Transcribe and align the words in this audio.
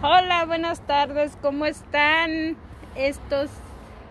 Hola, 0.00 0.44
buenas 0.44 0.80
tardes, 0.82 1.36
¿cómo 1.42 1.66
están 1.66 2.56
estos 2.94 3.50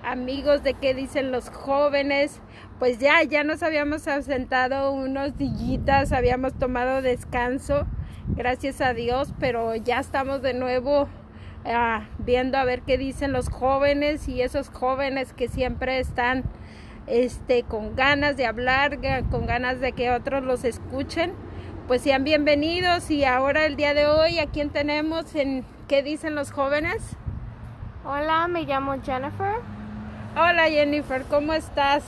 amigos 0.04 0.62
de 0.62 0.74
qué 0.74 0.94
dicen 0.94 1.32
los 1.32 1.48
jóvenes? 1.50 2.42
Pues 2.78 3.00
ya, 3.00 3.24
ya 3.24 3.46
nos 3.46 3.64
habíamos 3.64 4.06
ausentado 4.10 4.92
unos 4.92 5.38
dillitas, 5.38 6.12
habíamos 6.12 6.56
tomado 6.56 7.02
descanso, 7.02 7.88
gracias 8.28 8.82
a 8.82 8.94
Dios, 8.94 9.34
pero 9.40 9.76
ya 9.76 10.02
estamos 10.02 10.42
de 10.42 10.54
nuevo 10.54 11.04
uh, 11.04 12.04
viendo 12.18 12.58
a 12.58 12.66
ver 12.66 12.82
qué 12.82 12.98
dicen 12.98 13.32
los 13.32 13.48
jóvenes 13.48 14.28
y 14.28 14.42
esos 14.42 14.68
jóvenes 14.68 15.32
que 15.32 15.48
siempre 15.48 16.00
están 16.00 16.44
este, 17.06 17.64
con 17.64 17.96
ganas 17.96 18.36
de 18.36 18.46
hablar, 18.46 19.00
con 19.32 19.46
ganas 19.46 19.80
de 19.80 19.94
que 19.94 20.12
otros 20.12 20.44
los 20.44 20.66
escuchen 20.66 21.32
pues 21.88 22.02
sean 22.02 22.26
bienvenidos 22.26 23.10
y 23.10 23.24
ahora 23.24 23.66
el 23.66 23.78
día 23.78 23.94
de 23.94 24.08
hoy 24.08 24.40
a 24.40 24.48
quién 24.48 24.72
tenemos 24.72 25.34
en 25.36 25.64
qué 25.88 26.04
dicen 26.04 26.36
los 26.36 26.52
jóvenes. 26.52 27.02
Hola, 28.04 28.48
me 28.48 28.64
llamo 28.64 29.02
Jennifer. 29.02 29.56
Hola 30.36 30.66
Jennifer, 30.66 31.24
¿cómo 31.24 31.54
estás? 31.54 32.04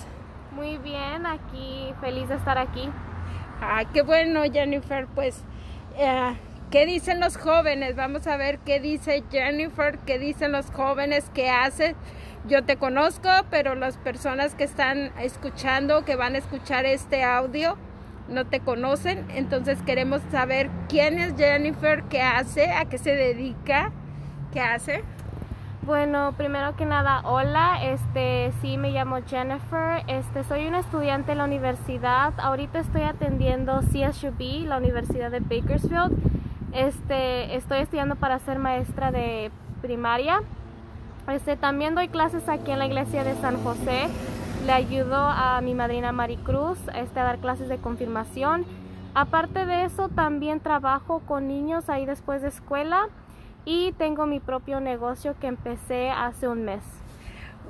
Muy 0.52 0.78
bien, 0.78 1.26
aquí 1.26 1.94
feliz 2.02 2.28
de 2.28 2.36
estar 2.36 2.58
aquí. 2.58 2.90
Ah, 3.62 3.84
qué 3.94 4.02
bueno 4.02 4.44
Jennifer, 4.52 5.08
pues 5.16 5.44
eh, 5.98 6.36
¿qué 6.72 6.86
dicen 6.86 7.20
los 7.20 7.38
jóvenes? 7.38 7.96
Vamos 7.96 8.28
a 8.28 8.38
ver 8.38 8.60
qué 8.60 8.80
dice 8.80 9.24
Jennifer, 9.32 9.98
qué 10.00 10.20
dicen 10.20 10.52
los 10.52 10.70
jóvenes, 10.72 11.32
qué 11.34 11.50
hacen. 11.50 11.96
Yo 12.48 12.64
te 12.64 12.78
conozco, 12.78 13.30
pero 13.50 13.76
las 13.76 13.98
personas 13.98 14.56
que 14.56 14.64
están 14.64 15.12
escuchando, 15.20 16.04
que 16.04 16.16
van 16.16 16.36
a 16.36 16.38
escuchar 16.38 16.86
este 16.86 17.24
audio, 17.24 17.78
no 18.30 18.46
te 18.46 18.60
conocen, 18.60 19.26
entonces 19.30 19.82
queremos 19.82 20.22
saber 20.32 20.70
quién 20.88 21.20
es 21.20 21.36
Jennifer, 21.36 22.04
qué 22.04 22.22
hace, 22.22 22.72
a 22.72 22.86
qué 22.86 22.98
se 22.98 23.16
dedica, 23.16 23.92
qué 24.52 24.62
hace. 24.62 25.04
Bueno, 25.82 26.34
primero 26.38 26.76
que 26.76 26.86
nada, 26.86 27.22
hola, 27.24 27.80
este 27.84 28.52
sí 28.62 28.78
me 28.78 28.92
llamo 28.92 29.18
Jennifer, 29.28 30.04
este 30.08 30.44
soy 30.44 30.68
una 30.68 30.80
estudiante 30.80 31.32
en 31.32 31.40
la 31.40 31.46
universidad. 31.46 32.34
Ahorita 32.38 32.80
estoy 32.80 33.02
atendiendo 33.04 33.80
CSUB, 33.80 34.68
la 34.68 34.78
Universidad 34.78 35.32
de 35.32 35.40
Bakersfield. 35.40 36.16
Este, 36.74 37.56
estoy 37.56 37.80
estudiando 37.80 38.16
para 38.16 38.38
ser 38.40 38.60
maestra 38.60 39.12
de 39.12 39.50
primaria. 39.82 40.42
Este, 41.28 41.58
también 41.58 41.96
doy 41.96 42.08
clases 42.10 42.48
aquí 42.48 42.72
en 42.72 42.80
la 42.80 42.86
iglesia 42.86 43.24
de 43.24 43.34
San 43.36 43.64
José 43.64 44.10
le 44.70 44.76
ayudo 44.76 45.16
a 45.16 45.60
mi 45.62 45.74
madrina 45.74 46.12
Maricruz 46.12 46.78
este, 46.94 47.20
a 47.20 47.24
dar 47.24 47.40
clases 47.40 47.70
de 47.70 47.80
confirmación. 47.80 48.68
Aparte 49.16 49.66
de 49.66 49.86
eso, 49.86 50.10
también 50.10 50.60
trabajo 50.60 51.24
con 51.26 51.48
niños 51.48 51.90
ahí 51.90 52.06
después 52.06 52.44
de 52.44 52.50
escuela 52.50 53.10
y 53.66 53.94
tengo 53.94 54.28
mi 54.28 54.40
propio 54.40 54.80
negocio 54.80 55.36
que 55.40 55.48
empecé 55.48 56.12
hace 56.12 56.48
un 56.48 56.66
mes. 56.66 56.84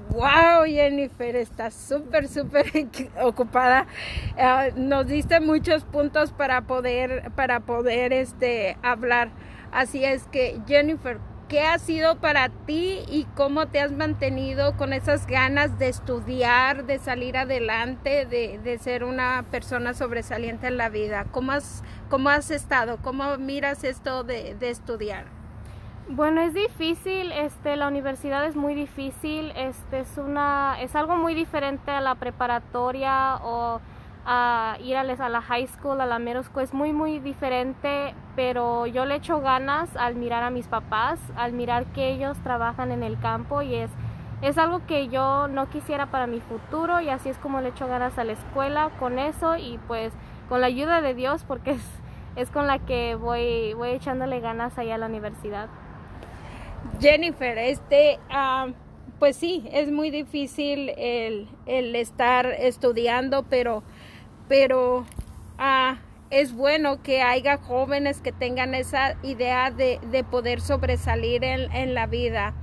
Wow, 0.10 0.66
Jennifer, 0.66 1.38
estás 1.38 1.74
súper, 1.74 2.28
súper 2.28 2.66
ocupada. 3.24 3.88
Uh, 4.36 4.78
nos 4.78 5.08
diste 5.08 5.40
muchos 5.40 5.86
puntos 5.86 6.34
para 6.34 6.64
poder, 6.64 7.32
para 7.34 7.62
poder 7.62 8.12
este, 8.12 8.78
hablar. 8.84 9.30
Así 9.72 10.04
es 10.04 10.28
que, 10.28 10.60
Jennifer, 10.68 11.18
¿Qué 11.50 11.64
ha 11.66 11.80
sido 11.80 12.18
para 12.18 12.50
ti 12.50 13.00
y 13.10 13.26
cómo 13.36 13.66
te 13.66 13.82
has 13.82 13.92
mantenido 13.92 14.78
con 14.78 14.94
esas 14.94 15.26
ganas 15.26 15.80
de 15.80 15.90
estudiar, 15.90 16.86
de 16.86 17.00
salir 17.00 17.38
adelante, 17.38 18.28
de, 18.28 18.60
de 18.60 18.78
ser 18.78 19.04
una 19.04 19.44
persona 19.50 19.96
sobresaliente 19.96 20.68
en 20.68 20.78
la 20.78 20.90
vida? 20.90 21.26
¿Cómo 21.32 21.54
has, 21.54 21.84
cómo 22.08 22.30
has 22.30 22.52
estado? 22.52 23.00
¿Cómo 23.02 23.36
miras 23.38 23.84
esto 23.84 24.24
de, 24.24 24.54
de 24.60 24.70
estudiar? 24.70 25.26
Bueno, 26.08 26.42
es 26.42 26.54
difícil, 26.54 27.32
este, 27.32 27.76
la 27.78 27.88
universidad 27.88 28.46
es 28.46 28.56
muy 28.56 28.76
difícil, 28.76 29.52
este, 29.56 30.02
es 30.02 30.20
una, 30.20 30.80
es 30.80 30.96
algo 30.96 31.16
muy 31.18 31.34
diferente 31.34 31.90
a 31.90 32.00
la 32.00 32.14
preparatoria 32.14 33.38
o 33.44 33.82
a 34.32 34.78
ir 34.84 34.96
a, 34.96 35.04
la 35.04 35.42
high 35.42 35.66
school, 35.66 36.00
a 36.00 36.06
la 36.06 36.20
middle 36.20 36.44
school, 36.44 36.62
es 36.62 36.72
muy 36.72 36.94
muy 36.94 37.18
diferente, 37.18 38.14
pero 38.36 38.86
yo 38.86 39.06
le 39.06 39.16
echo 39.16 39.42
ganas 39.42 39.96
al 39.98 40.14
mirar 40.14 40.44
a 40.44 40.52
mis 40.52 40.68
papás, 40.68 41.20
al 41.36 41.54
mirar 41.54 41.88
que 41.94 42.12
ellos 42.12 42.38
trabajan 42.44 42.92
en 42.92 43.02
el 43.02 43.20
campo 43.20 43.64
y 43.64 43.74
es, 43.74 43.90
es 44.44 44.60
algo 44.60 44.86
que 44.86 45.08
yo 45.08 45.48
no 45.48 45.68
quisiera 45.72 46.12
para 46.12 46.28
mi 46.28 46.42
futuro 46.42 47.02
y 47.02 47.10
así 47.10 47.30
es 47.30 47.40
como 47.40 47.60
le 47.60 47.70
echo 47.70 47.88
ganas 47.88 48.20
a 48.20 48.24
la 48.24 48.34
escuela 48.34 48.92
con 49.00 49.18
eso 49.18 49.58
y 49.58 49.80
pues 49.88 50.14
con 50.48 50.62
la 50.62 50.68
ayuda 50.68 51.02
de 51.02 51.16
Dios 51.16 51.44
porque 51.44 51.72
es, 51.72 51.86
es 52.36 52.52
con 52.52 52.68
la 52.68 52.78
que 52.78 53.16
voy, 53.16 53.74
voy 53.74 53.90
echándole 53.90 54.42
ganas 54.42 54.78
ahí 54.78 54.92
a 54.92 55.00
la 55.00 55.08
universidad. 55.08 55.70
Jennifer, 57.00 57.58
este... 57.58 58.20
Uh 58.30 58.74
pues 59.20 59.36
sí, 59.36 59.66
es 59.72 59.92
muy 59.92 60.10
difícil 60.10 60.90
el, 60.98 61.48
el 61.66 61.96
estar 61.96 62.46
estudiando, 62.48 63.44
pero, 63.44 63.84
pero 64.50 65.06
ah, 65.58 65.98
es 66.32 66.54
bueno 66.54 67.02
que 67.02 67.22
haya 67.22 67.58
jóvenes 67.58 68.20
que 68.20 68.34
tengan 68.34 68.76
esa 68.76 69.16
idea 69.24 69.72
de, 69.72 70.00
de 70.12 70.26
poder 70.26 70.60
sobresalir 70.60 71.46
en, 71.46 71.72
en, 71.74 71.94
la 71.94 72.08
vida. 72.08 72.54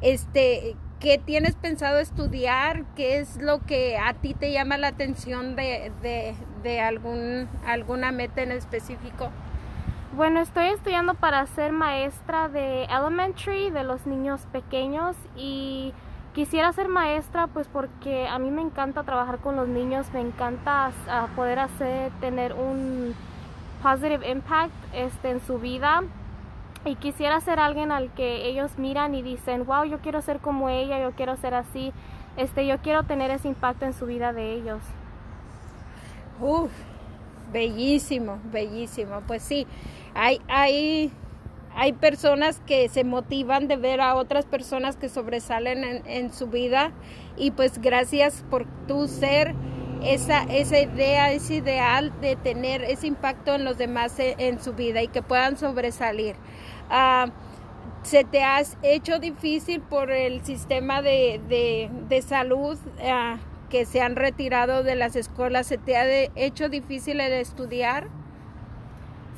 Este, 0.00 0.74
¿Qué 0.98 1.18
tienes 1.18 1.54
pensado 1.54 1.98
estudiar? 1.98 2.84
¿Qué 2.96 3.18
es 3.18 3.36
lo 3.36 3.60
que 3.64 3.98
a 3.98 4.14
ti 4.14 4.34
te 4.34 4.50
llama 4.50 4.78
la 4.78 4.88
atención 4.88 5.54
de, 5.54 5.92
de, 6.02 6.34
de 6.62 6.80
algún, 6.80 7.48
alguna 7.66 8.12
meta 8.12 8.42
en 8.42 8.50
específico? 8.50 9.30
Bueno, 10.16 10.40
estoy 10.40 10.68
estudiando 10.68 11.12
para 11.12 11.46
ser 11.46 11.72
maestra 11.72 12.48
de 12.48 12.84
elementary, 12.84 13.70
de 13.70 13.84
los 13.84 14.06
niños 14.06 14.40
pequeños 14.50 15.14
y 15.36 15.92
quisiera 16.36 16.70
ser 16.74 16.88
maestra 16.88 17.46
pues 17.46 17.66
porque 17.66 18.28
a 18.28 18.38
mí 18.38 18.50
me 18.50 18.60
encanta 18.60 19.04
trabajar 19.04 19.38
con 19.38 19.56
los 19.56 19.68
niños, 19.68 20.06
me 20.12 20.20
encanta 20.20 20.92
poder 21.34 21.58
hacer, 21.58 22.12
tener 22.20 22.52
un 22.52 23.14
positive 23.82 24.30
impact 24.30 24.74
este, 24.92 25.30
en 25.30 25.40
su 25.40 25.58
vida 25.58 26.02
y 26.84 26.96
quisiera 26.96 27.40
ser 27.40 27.58
alguien 27.58 27.90
al 27.90 28.12
que 28.12 28.46
ellos 28.48 28.76
miran 28.76 29.14
y 29.14 29.22
dicen, 29.22 29.64
wow, 29.64 29.84
yo 29.84 29.98
quiero 30.00 30.20
ser 30.20 30.40
como 30.40 30.68
ella, 30.68 31.00
yo 31.00 31.12
quiero 31.12 31.38
ser 31.38 31.54
así, 31.54 31.94
este, 32.36 32.66
yo 32.66 32.78
quiero 32.82 33.04
tener 33.04 33.30
ese 33.30 33.48
impacto 33.48 33.86
en 33.86 33.94
su 33.94 34.04
vida 34.04 34.34
de 34.34 34.52
ellos. 34.52 34.82
Uf, 36.38 36.70
bellísimo, 37.50 38.40
bellísimo. 38.52 39.22
Pues 39.26 39.42
sí, 39.42 39.66
hay, 40.14 40.38
hay, 40.48 41.10
hay 41.76 41.92
personas 41.92 42.60
que 42.66 42.88
se 42.88 43.04
motivan 43.04 43.68
de 43.68 43.76
ver 43.76 44.00
a 44.00 44.14
otras 44.14 44.46
personas 44.46 44.96
que 44.96 45.10
sobresalen 45.10 46.02
en, 46.06 46.32
su 46.32 46.46
vida 46.46 46.90
y 47.36 47.50
pues 47.50 47.82
gracias 47.82 48.44
por 48.50 48.66
tu 48.88 49.06
ser 49.08 49.54
esa, 50.02 50.44
esa 50.44 50.80
idea, 50.80 51.32
ese 51.32 51.56
ideal 51.56 52.18
de 52.22 52.34
tener 52.36 52.82
ese 52.82 53.06
impacto 53.06 53.54
en 53.54 53.64
los 53.64 53.76
demás 53.76 54.18
en, 54.18 54.40
en 54.40 54.62
su 54.62 54.72
vida 54.72 55.02
y 55.02 55.08
que 55.08 55.20
puedan 55.20 55.58
sobresalir. 55.58 56.34
Uh, 56.90 57.30
¿Se 58.02 58.24
te 58.24 58.42
ha 58.42 58.62
hecho 58.82 59.18
difícil 59.18 59.82
por 59.82 60.10
el 60.10 60.42
sistema 60.44 61.02
de, 61.02 61.40
de, 62.08 62.22
salud 62.22 62.78
uh, 62.78 63.36
que 63.68 63.84
se 63.84 64.00
han 64.00 64.16
retirado 64.16 64.82
de 64.82 64.94
las 64.94 65.14
escuelas? 65.14 65.66
¿Se 65.66 65.76
te 65.76 65.96
ha 65.96 66.06
hecho 66.36 66.70
difícil 66.70 67.20
el 67.20 67.32
estudiar? 67.32 68.08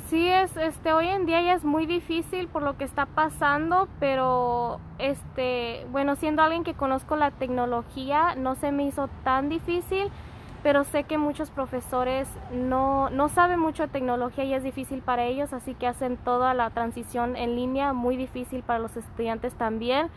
Sí, 0.08 0.26
es, 0.26 0.56
este, 0.56 0.94
hoy 0.94 1.06
en 1.06 1.26
día 1.26 1.42
ya 1.42 1.52
es 1.52 1.64
muy 1.64 1.84
difícil 1.84 2.48
por 2.48 2.62
lo 2.62 2.78
que 2.78 2.84
está 2.84 3.04
pasando, 3.04 3.88
pero, 4.00 4.80
este, 4.98 5.86
bueno, 5.92 6.16
siendo 6.16 6.42
alguien 6.42 6.64
que 6.64 6.72
conozco 6.72 7.14
la 7.16 7.30
tecnología, 7.30 8.34
no 8.34 8.54
se 8.54 8.72
me 8.72 8.84
hizo 8.84 9.10
tan 9.22 9.50
difícil, 9.50 10.08
pero 10.62 10.84
sé 10.84 11.04
que 11.04 11.18
muchos 11.18 11.50
profesores 11.50 12.26
no, 12.50 13.10
no 13.10 13.28
saben 13.28 13.60
mucho 13.60 13.82
de 13.82 13.90
tecnología 13.90 14.44
y 14.44 14.54
es 14.54 14.62
difícil 14.62 15.02
para 15.02 15.24
ellos, 15.24 15.52
así 15.52 15.74
que 15.74 15.86
hacen 15.86 16.16
toda 16.16 16.54
la 16.54 16.70
transición 16.70 17.36
en 17.36 17.54
línea 17.54 17.92
muy 17.92 18.16
difícil 18.16 18.62
para 18.62 18.78
los 18.78 18.96
estudiantes 18.96 19.52
también. 19.54 20.08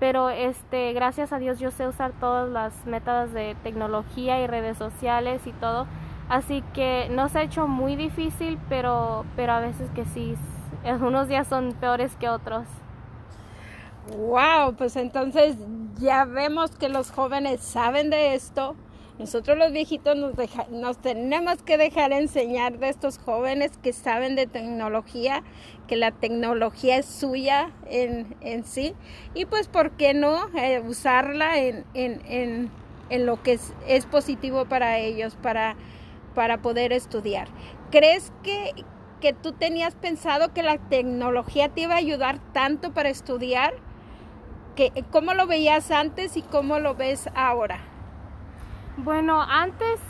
Pero 0.00 0.30
este, 0.30 0.92
gracias 0.92 1.32
a 1.32 1.38
Dios 1.38 1.60
yo 1.60 1.70
sé 1.70 1.86
usar 1.86 2.12
todas 2.18 2.48
las 2.48 2.84
métodos 2.84 3.32
de 3.32 3.54
tecnología 3.62 4.42
y 4.42 4.48
redes 4.48 4.76
sociales 4.76 5.46
y 5.46 5.52
todo. 5.52 5.86
Así 6.30 6.62
que 6.74 7.08
no 7.10 7.28
se 7.28 7.40
ha 7.40 7.42
hecho 7.42 7.66
muy 7.66 7.96
difícil, 7.96 8.56
pero, 8.68 9.26
pero 9.34 9.52
a 9.52 9.60
veces 9.60 9.90
que 9.90 10.04
sí, 10.04 10.36
unos 11.00 11.26
días 11.26 11.48
son 11.48 11.72
peores 11.72 12.14
que 12.14 12.28
otros. 12.28 12.68
Wow, 14.16 14.74
pues 14.76 14.94
entonces 14.94 15.56
ya 15.98 16.24
vemos 16.24 16.70
que 16.70 16.88
los 16.88 17.10
jóvenes 17.10 17.60
saben 17.60 18.10
de 18.10 18.34
esto. 18.34 18.76
Nosotros 19.18 19.58
los 19.58 19.72
viejitos 19.72 20.16
nos, 20.16 20.36
deja, 20.36 20.66
tenemos 21.02 21.62
que 21.62 21.76
dejar 21.76 22.12
enseñar 22.12 22.78
de 22.78 22.90
estos 22.90 23.18
jóvenes 23.18 23.72
que 23.82 23.92
saben 23.92 24.36
de 24.36 24.46
tecnología, 24.46 25.42
que 25.88 25.96
la 25.96 26.12
tecnología 26.12 26.96
es 26.96 27.06
suya 27.06 27.72
en, 27.86 28.36
en 28.40 28.64
sí. 28.64 28.94
Y 29.34 29.46
pues, 29.46 29.66
¿por 29.66 29.90
qué 29.90 30.14
no 30.14 30.48
eh, 30.56 30.80
usarla 30.80 31.58
en, 31.58 31.84
en, 31.94 32.22
en, 32.24 32.70
en, 33.10 33.26
lo 33.26 33.42
que 33.42 33.54
es, 33.54 33.74
es 33.88 34.06
positivo 34.06 34.64
para 34.66 34.98
ellos, 34.98 35.36
para 35.42 35.76
para 36.34 36.58
poder 36.58 36.92
estudiar. 36.92 37.48
¿Crees 37.90 38.32
que, 38.42 38.84
que 39.20 39.32
tú 39.32 39.52
tenías 39.52 39.94
pensado 39.94 40.52
que 40.52 40.62
la 40.62 40.78
tecnología 40.78 41.68
te 41.68 41.82
iba 41.82 41.94
a 41.94 41.98
ayudar 41.98 42.38
tanto 42.52 42.92
para 42.92 43.08
estudiar? 43.08 43.74
que 44.76 45.04
¿Cómo 45.10 45.34
lo 45.34 45.46
veías 45.46 45.90
antes 45.90 46.36
y 46.36 46.42
cómo 46.42 46.78
lo 46.78 46.94
ves 46.94 47.28
ahora? 47.34 47.80
Bueno, 48.96 49.40
antes 49.42 50.00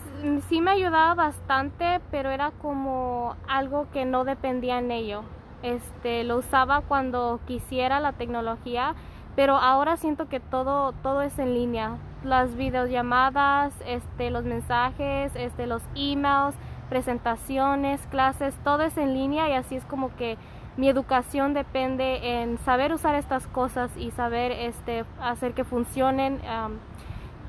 sí 0.49 0.61
me 0.61 0.73
ayudaba 0.73 1.15
bastante, 1.15 2.01
pero 2.11 2.31
era 2.31 2.51
como 2.51 3.37
algo 3.49 3.89
que 3.93 4.05
no 4.05 4.25
dependía 4.25 4.79
en 4.79 4.91
ello. 4.91 5.23
Este, 5.63 6.25
lo 6.25 6.39
usaba 6.39 6.81
cuando 6.83 7.41
quisiera 7.47 8.01
la 8.01 8.13
tecnología, 8.13 8.95
pero 9.37 9.57
ahora 9.57 9.97
siento 9.97 10.29
que 10.29 10.41
todo 10.41 10.93
todo 11.03 11.23
es 11.23 11.39
en 11.39 11.55
línea. 11.55 11.99
Las 12.25 12.55
videollamadas, 12.57 13.73
este, 13.87 14.31
los 14.31 14.45
mensajes, 14.45 15.33
este, 15.35 15.67
los 15.67 15.83
emails, 15.95 16.55
presentaciones, 16.89 18.01
clases, 18.11 18.55
todo 18.63 18.83
es 18.83 18.97
en 18.99 19.15
línea 19.15 19.49
y 19.49 19.55
así 19.55 19.77
es 19.77 19.85
como 19.85 20.15
que 20.17 20.37
mi 20.77 20.89
educación 20.89 21.55
depende 21.55 22.41
en 22.41 22.59
saber 22.59 22.93
usar 22.93 23.15
estas 23.15 23.47
cosas 23.47 23.91
y 23.97 24.11
saber 24.11 24.53
este, 24.53 25.05
hacer 25.21 25.55
que 25.55 25.65
funcionen 25.65 26.41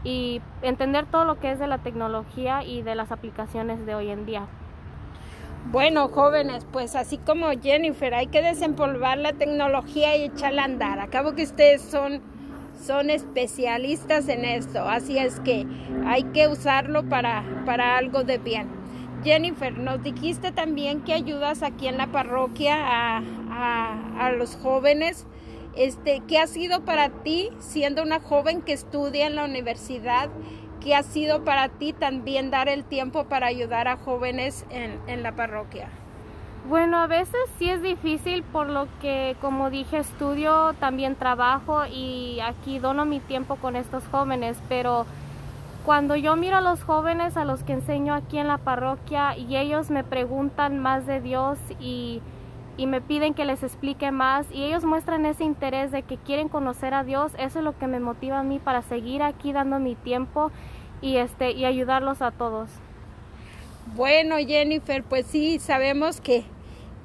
y 0.03 0.41
entender 0.61 1.05
todo 1.05 1.25
lo 1.25 1.39
que 1.39 1.51
es 1.51 1.59
de 1.59 1.67
la 1.67 1.77
tecnología 1.79 2.63
y 2.63 2.81
de 2.81 2.95
las 2.95 3.11
aplicaciones 3.11 3.85
de 3.85 3.95
hoy 3.95 4.09
en 4.09 4.25
día. 4.25 4.47
Bueno, 5.69 6.07
jóvenes, 6.07 6.65
pues 6.71 6.95
así 6.95 7.17
como 7.19 7.49
Jennifer, 7.51 8.13
hay 8.15 8.27
que 8.27 8.41
desempolvar 8.41 9.19
la 9.19 9.33
tecnología 9.33 10.17
y 10.17 10.23
echarla 10.23 10.63
a 10.63 10.65
andar. 10.65 10.99
Acabo 10.99 11.33
que 11.33 11.43
ustedes 11.43 11.81
son, 11.83 12.21
son 12.85 13.09
especialistas 13.09 14.27
en 14.27 14.45
esto, 14.45 14.87
así 14.87 15.17
es 15.17 15.39
que 15.41 15.65
hay 16.05 16.23
que 16.23 16.47
usarlo 16.47 17.07
para, 17.07 17.43
para 17.65 17.97
algo 17.97 18.23
de 18.23 18.37
bien. 18.37 18.69
Jennifer, 19.23 19.77
nos 19.77 20.01
dijiste 20.01 20.51
también 20.51 21.01
que 21.01 21.13
ayudas 21.13 21.61
aquí 21.61 21.87
en 21.87 21.97
la 21.97 22.07
parroquia 22.07 22.75
a, 22.79 23.21
a 24.19 24.31
los 24.31 24.55
jóvenes 24.55 25.27
este, 25.75 26.21
¿Qué 26.27 26.37
ha 26.37 26.47
sido 26.47 26.83
para 26.83 27.09
ti, 27.09 27.49
siendo 27.59 28.03
una 28.03 28.19
joven 28.19 28.61
que 28.61 28.73
estudia 28.73 29.27
en 29.27 29.35
la 29.35 29.45
universidad, 29.45 30.29
qué 30.81 30.95
ha 30.95 31.03
sido 31.03 31.43
para 31.45 31.69
ti 31.69 31.93
también 31.93 32.51
dar 32.51 32.67
el 32.67 32.83
tiempo 32.83 33.25
para 33.25 33.47
ayudar 33.47 33.87
a 33.87 33.95
jóvenes 33.95 34.65
en, 34.69 34.99
en 35.07 35.23
la 35.23 35.35
parroquia? 35.35 35.89
Bueno, 36.69 36.97
a 36.97 37.07
veces 37.07 37.39
sí 37.57 37.69
es 37.69 37.81
difícil 37.81 38.43
por 38.43 38.69
lo 38.69 38.87
que, 39.01 39.35
como 39.41 39.69
dije, 39.69 39.97
estudio, 39.97 40.73
también 40.79 41.15
trabajo 41.15 41.85
y 41.85 42.39
aquí 42.39 42.79
dono 42.79 43.05
mi 43.05 43.19
tiempo 43.19 43.55
con 43.55 43.75
estos 43.75 44.07
jóvenes, 44.07 44.57
pero 44.69 45.05
cuando 45.85 46.15
yo 46.15 46.35
miro 46.35 46.57
a 46.57 46.61
los 46.61 46.83
jóvenes 46.83 47.35
a 47.35 47.45
los 47.45 47.63
que 47.63 47.73
enseño 47.73 48.13
aquí 48.13 48.37
en 48.37 48.47
la 48.47 48.59
parroquia 48.59 49.35
y 49.35 49.57
ellos 49.57 49.89
me 49.89 50.03
preguntan 50.03 50.79
más 50.79 51.05
de 51.07 51.19
Dios 51.19 51.57
y 51.79 52.21
y 52.77 52.87
me 52.87 53.01
piden 53.01 53.33
que 53.33 53.45
les 53.45 53.63
explique 53.63 54.11
más 54.11 54.49
y 54.51 54.63
ellos 54.63 54.85
muestran 54.85 55.25
ese 55.25 55.43
interés 55.43 55.91
de 55.91 56.03
que 56.03 56.17
quieren 56.17 56.49
conocer 56.49 56.93
a 56.93 57.03
Dios, 57.03 57.33
eso 57.37 57.59
es 57.59 57.65
lo 57.65 57.77
que 57.77 57.87
me 57.87 57.99
motiva 57.99 58.39
a 58.39 58.43
mí 58.43 58.59
para 58.59 58.81
seguir 58.81 59.21
aquí 59.23 59.53
dando 59.53 59.77
mi 59.79 59.95
tiempo 59.95 60.51
y 61.01 61.17
este 61.17 61.51
y 61.51 61.65
ayudarlos 61.65 62.21
a 62.21 62.31
todos. 62.31 62.69
Bueno, 63.87 64.37
Jennifer, 64.37 65.03
pues 65.03 65.25
sí, 65.25 65.59
sabemos 65.59 66.21
que 66.21 66.43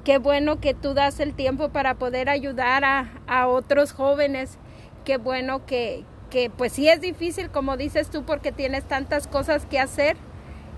qué 0.05 0.19
bueno 0.19 0.59
que 0.61 0.73
tú 0.73 0.93
das 0.93 1.19
el 1.19 1.33
tiempo 1.33 1.69
para 1.69 1.95
poder 1.95 2.29
ayudar 2.29 2.85
a, 2.85 3.09
a 3.27 3.47
otros 3.47 3.91
jóvenes. 3.91 4.57
Qué 5.03 5.17
bueno 5.17 5.65
que, 5.65 6.05
que 6.29 6.49
pues 6.49 6.73
sí 6.73 6.87
es 6.87 7.01
difícil, 7.01 7.49
como 7.49 7.77
dices 7.77 8.09
tú, 8.09 8.23
porque 8.23 8.51
tienes 8.51 8.85
tantas 8.85 9.27
cosas 9.27 9.65
que 9.65 9.79
hacer. 9.79 10.17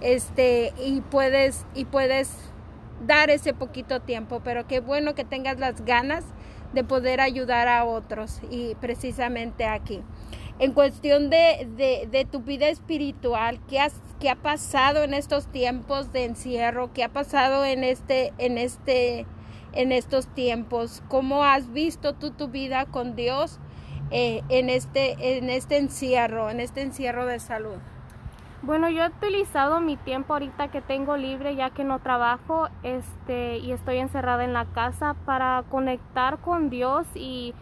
Este, 0.02 0.74
y 0.84 1.02
puedes 1.02 1.66
y 1.76 1.86
puedes 1.86 2.32
dar 3.06 3.30
ese 3.30 3.54
poquito 3.54 4.00
tiempo, 4.02 4.42
pero 4.44 4.66
qué 4.68 4.80
bueno 4.80 5.14
que 5.14 5.26
tengas 5.26 5.60
las 5.60 5.84
ganas 5.86 6.24
de 6.74 6.84
poder 6.84 7.22
ayudar 7.22 7.68
a 7.68 7.84
otros 7.86 8.40
y 8.50 8.76
precisamente 8.76 9.66
aquí. 9.66 10.02
En 10.60 10.74
cuestión 10.74 11.30
de, 11.30 12.08
de, 12.12 12.26
tu 12.26 12.42
vida 12.42 12.68
espiritual, 12.68 13.62
¿qué, 13.70 13.80
has, 13.80 13.94
¿qué 14.20 14.30
ha 14.30 14.36
pasado 14.36 15.04
en 15.04 15.14
estos 15.14 15.48
tiempos 15.48 16.12
de 16.12 16.26
encierro? 16.26 16.92
¿Qué 16.92 17.06
ha 17.06 17.10
pasado 17.10 17.64
en, 17.64 17.86
este, 17.86 18.34
en, 18.40 18.58
este, 18.58 19.26
en 19.72 19.94
estos 19.94 20.28
tiempos? 20.28 21.02
¿Cómo 21.08 21.46
has 21.46 21.72
visto 21.72 22.14
tú 22.14 22.32
tu 22.32 22.50
vida 22.50 22.86
con 22.88 23.16
Dios 23.16 23.58
eh, 24.12 24.42
en, 24.50 24.70
este, 24.70 25.38
en 25.38 25.50
este 25.50 25.78
encierro, 25.78 26.50
en 26.50 26.60
este 26.60 26.82
encierro 26.82 27.26
de 27.26 27.40
salud? 27.40 27.78
Bueno, 28.62 28.90
yo 28.90 29.04
he 29.04 29.08
utilizado 29.08 29.80
mi 29.80 29.96
tiempo 29.96 30.34
ahorita 30.34 30.68
que 30.68 30.82
tengo 30.82 31.16
libre 31.16 31.56
ya 31.56 31.70
que 31.70 31.86
no 31.86 32.00
trabajo 32.00 32.68
este, 32.84 33.60
y 33.60 33.72
estoy 33.72 34.00
encerrada 34.00 34.44
en 34.44 34.52
la 34.52 34.66
casa 34.66 35.16
para 35.26 35.64
conectar 35.70 36.40
con 36.40 36.70
Dios 36.70 37.08
y, 37.16 37.54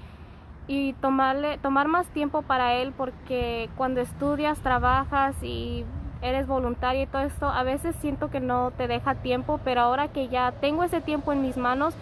y 0.67 0.93
tomarle, 0.93 1.57
tomar 1.59 1.87
más 1.87 2.07
tiempo 2.07 2.41
para 2.41 2.73
Él 2.75 2.93
porque 2.95 3.69
cuando 3.77 4.01
estudias, 4.01 4.59
trabajas 4.59 5.35
y 5.41 5.85
eres 6.21 6.47
voluntaria 6.47 7.03
y 7.03 7.07
todo 7.07 7.21
esto, 7.21 7.47
a 7.47 7.63
veces 7.63 7.95
siento 7.97 8.29
que 8.29 8.39
no 8.39 8.71
te 8.71 8.87
deja 8.87 9.15
tiempo, 9.15 9.59
pero 9.63 9.81
ahora 9.81 10.09
que 10.09 10.27
ya 10.27 10.51
tengo 10.51 10.83
ese 10.83 11.01
tiempo 11.01 11.31
en 11.31 11.41
mis 11.41 11.57
manos, 11.57 11.93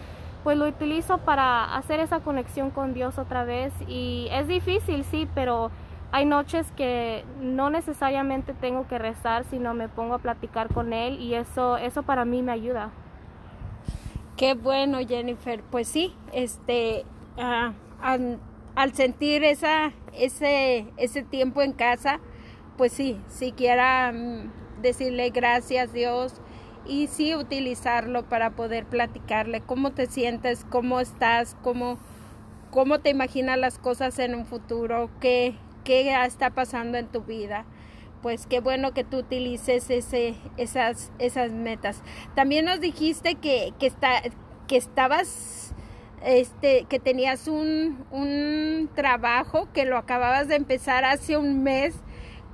pues 0.44 0.58
lo 0.58 0.68
utilizo 0.68 1.18
para 1.20 1.76
hacer 1.76 2.00
esa 2.00 2.20
conexión 2.20 2.70
con 2.70 2.94
Dios 2.94 3.18
otra 3.18 3.44
vez 3.44 3.74
y 3.88 4.28
es 4.32 4.48
difícil, 4.48 5.04
sí, 5.04 5.28
pero 5.36 5.72
hay 6.12 6.26
noches 6.26 6.72
que 6.74 7.26
no 7.42 7.70
necesariamente 7.70 8.54
tengo 8.54 8.88
que 8.88 8.98
rezar, 8.98 9.44
sino 9.46 9.74
me 9.74 9.90
pongo 9.90 10.14
a 10.16 10.20
platicar 10.20 10.74
con 10.74 10.94
él 10.94 11.20
y 11.20 11.34
eso, 11.34 11.78
eso 11.78 12.04
para 12.04 12.26
mí 12.26 12.42
me 12.42 12.52
ayuda. 12.52 12.92
Qué 14.38 14.54
bueno, 14.54 15.00
Jennifer. 15.00 15.62
Pues 15.64 15.88
sí, 15.88 16.14
este, 16.32 17.06
ah, 17.38 17.72
al, 18.76 18.94
sentir 18.94 19.44
esa, 19.44 19.94
ese, 20.14 20.88
ese 20.98 21.24
tiempo 21.24 21.62
en 21.62 21.74
casa, 21.74 22.20
pues 22.78 22.92
sí, 22.92 23.20
siquiera 23.28 24.12
mm, 24.12 24.82
decirle 24.82 25.30
gracias 25.30 25.94
Dios 25.94 26.42
y 26.88 27.08
sí 27.08 27.36
utilizarlo 27.36 28.24
para 28.24 28.52
poder 28.52 28.86
platicarle 28.86 29.62
cómo 29.62 29.92
te 29.92 30.06
sientes, 30.08 30.66
cómo 30.70 31.00
estás, 31.00 31.58
cómo, 31.64 31.98
cómo 32.72 33.00
te 33.00 33.10
imaginas 33.10 33.58
las 33.58 33.80
cosas 33.80 34.20
en 34.20 34.36
un 34.36 34.46
futuro, 34.46 35.10
qué, 35.20 35.56
qué 35.84 36.16
está 36.26 36.52
pasando 36.52 36.98
en 36.98 37.08
tu 37.08 37.22
vida. 37.22 37.66
Pues 38.22 38.48
qué 38.48 38.60
bueno 38.60 38.92
que 38.92 39.04
tú 39.04 39.18
utilices 39.18 39.90
ese, 39.92 40.36
esas, 40.58 41.12
esas 41.20 41.52
metas. 41.52 42.02
También 42.34 42.66
nos 42.66 42.80
dijiste 42.80 43.36
que, 43.36 43.72
que, 43.80 43.86
está, 43.86 44.22
que 44.68 44.78
estabas, 44.78 45.75
este, 46.24 46.86
que 46.90 47.00
tenías 47.00 47.48
un, 47.48 48.06
un 48.12 48.90
trabajo 48.96 49.68
que 49.74 49.86
lo 49.86 49.98
acababas 49.98 50.48
de 50.48 50.56
empezar 50.56 51.06
hace 51.06 51.38
un 51.38 51.64
mes. 51.64 51.96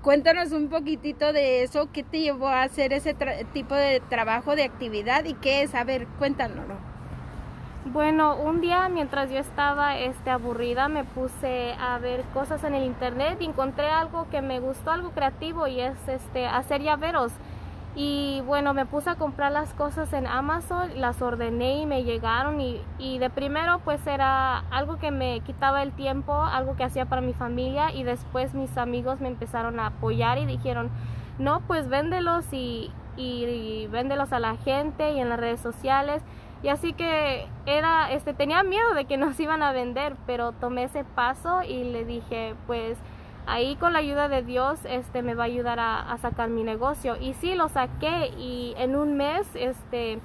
Cuéntanos 0.02 0.52
un 0.52 0.70
poquitito 0.70 1.32
de 1.32 1.64
eso, 1.64 1.90
qué 1.94 2.04
te 2.04 2.22
llevó 2.22 2.48
a 2.48 2.64
hacer 2.64 2.92
ese 2.92 3.16
tipo 3.54 3.76
de 3.76 4.02
trabajo, 4.10 4.56
de 4.56 4.64
actividad 4.64 5.26
y 5.26 5.36
qué 5.36 5.62
es. 5.62 5.76
A 5.76 5.84
ver, 5.84 6.08
cuéntanoslo. 6.18 6.92
Bueno, 7.86 8.36
un 8.36 8.62
día 8.62 8.90
mientras 8.90 9.32
yo 9.32 9.40
estaba 9.40 9.98
este, 9.98 10.30
aburrida 10.30 10.88
me 10.88 11.04
puse 11.04 11.74
a 11.80 11.98
ver 11.98 12.22
cosas 12.32 12.64
en 12.64 12.76
el 12.76 12.84
internet 12.84 13.38
y 13.42 13.46
encontré 13.46 13.90
algo 13.90 14.30
que 14.30 14.42
me 14.44 14.60
gustó, 14.60 14.92
algo 14.92 15.10
creativo 15.12 15.66
y 15.66 15.82
es 15.82 16.08
este, 16.08 16.46
hacer 16.46 16.84
llaveros. 16.84 17.32
Y 17.94 18.42
bueno, 18.46 18.74
me 18.74 18.86
puse 18.86 19.10
a 19.10 19.16
comprar 19.16 19.52
las 19.52 19.74
cosas 19.74 20.14
en 20.14 20.26
Amazon, 20.26 21.02
las 21.02 21.22
ordené 21.22 21.82
y 21.82 21.86
me 21.86 22.04
llegaron 22.04 22.62
y, 22.62 22.82
y 22.98 23.18
de 23.18 23.30
primero 23.30 23.80
pues 23.84 24.06
era 24.08 24.60
algo 24.72 24.98
que 24.98 25.12
me 25.12 25.42
quitaba 25.42 25.84
el 25.84 25.92
tiempo, 25.92 26.34
algo 26.34 26.78
que 26.78 26.86
hacía 26.86 27.06
para 27.06 27.22
mi 27.22 27.34
familia 27.34 27.94
y 27.94 28.04
después 28.04 28.54
mis 28.54 28.78
amigos 28.78 29.20
me 29.20 29.28
empezaron 29.28 29.78
a 29.82 29.88
apoyar 29.88 30.38
y 30.38 30.46
dijeron, 30.46 30.90
no, 31.38 31.62
pues 31.68 31.90
véndelos 31.90 32.46
y, 32.54 32.92
y, 33.18 33.88
véndelos 33.88 34.32
a 34.32 34.40
la 34.40 34.56
gente 34.58 35.12
y 35.12 35.20
en 35.20 35.30
las 35.30 35.40
redes 35.40 35.60
sociales. 35.60 36.22
Y 36.64 36.70
así 36.70 36.94
que 36.94 37.48
era, 37.66 38.12
este, 38.12 38.34
tenía 38.34 38.64
miedo 38.64 38.94
de 38.94 39.06
que 39.06 39.18
nos 39.18 39.40
iban 39.40 39.64
a 39.64 39.72
vender, 39.72 40.16
pero 40.28 40.52
tomé 40.52 40.84
ese 40.86 41.04
paso 41.04 41.64
y 41.64 41.84
le 41.86 42.06
dije, 42.06 42.56
pues 42.68 42.98
ahí 43.48 43.76
con 43.76 43.94
la 43.94 44.00
ayuda 44.00 44.28
de 44.28 44.42
Dios, 44.42 44.80
este, 44.86 45.22
me 45.22 45.36
va 45.36 45.44
a 45.44 45.48
ayudar 45.48 45.80
a, 45.80 46.18
sacar 46.22 46.50
mi 46.50 46.64
negocio. 46.64 47.18
Y 47.20 47.34
sí, 47.36 47.56
lo 47.56 47.70
saqué 47.70 48.32
y 48.38 48.74
en 48.78 48.96
un 48.96 49.18
mes, 49.18 49.48
este, 49.56 50.20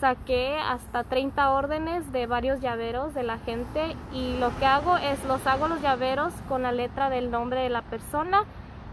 saqué 0.00 0.56
hasta 0.56 1.04
30 1.04 1.50
órdenes 1.50 2.12
de 2.12 2.26
varios 2.26 2.60
llaveros 2.60 3.14
de 3.14 3.22
la 3.22 3.38
gente 3.38 3.96
y 4.12 4.36
lo 4.38 4.56
que 4.58 4.66
hago 4.66 4.96
es 4.96 5.22
los 5.24 5.44
hago 5.46 5.66
los 5.66 5.82
llaveros 5.82 6.32
con 6.48 6.62
la 6.62 6.70
letra 6.70 7.10
del 7.10 7.30
nombre 7.32 7.62
de 7.62 7.68
la 7.68 7.82
persona 7.82 8.44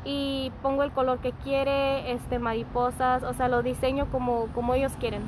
y 0.04 0.52
pongo 0.62 0.84
el 0.84 0.92
color 0.92 1.20
que 1.20 1.32
quiere, 1.32 2.12
este 2.12 2.40
mariposas, 2.40 3.24
o 3.24 3.34
sea, 3.34 3.48
lo 3.50 3.62
diseño 3.62 4.08
como 4.12 4.48
como 4.54 4.74
ellos 4.74 4.94
quieren. 5.00 5.22